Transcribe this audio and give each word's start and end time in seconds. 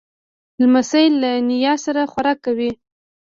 لمسی 0.61 1.05
له 1.21 1.31
نیا 1.49 1.73
سره 1.85 2.01
خوراک 2.11 2.37
کوي. 2.45 2.71